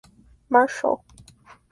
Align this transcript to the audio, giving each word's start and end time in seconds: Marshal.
Marshal. 0.49 1.03